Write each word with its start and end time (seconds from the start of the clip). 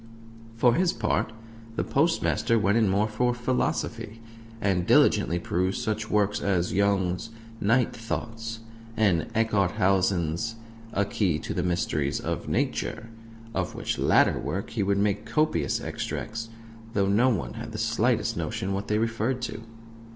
For 0.55 0.73
his 0.73 0.93
part, 0.93 1.31
the 1.75 1.83
Postmaster 1.83 2.57
went 2.57 2.75
in 2.79 2.89
more 2.89 3.07
for 3.07 3.35
philosophy, 3.35 4.19
and 4.59 4.87
diligently 4.87 5.37
perused 5.37 5.79
such 5.83 6.09
works 6.09 6.39
as 6.41 6.73
Young's 6.73 7.29
Night 7.59 7.95
Thoughts, 7.95 8.61
and 8.97 9.31
Eckharthausen's 9.35 10.55
A 10.93 11.05
Key 11.05 11.37
to 11.37 11.53
the 11.53 11.61
Mysteries 11.61 12.19
of 12.19 12.47
Nature; 12.49 13.09
of 13.53 13.75
which 13.75 13.99
latter 13.99 14.39
work 14.39 14.71
he 14.71 14.81
would 14.81 14.97
make 14.97 15.23
copious 15.27 15.79
extracts, 15.79 16.49
though 16.95 17.07
no 17.07 17.29
one 17.29 17.53
had 17.53 17.71
the 17.71 17.77
slightest 17.77 18.35
notion 18.35 18.73
what 18.73 18.87
they 18.87 18.97
referred 18.97 19.39
to. 19.43 19.61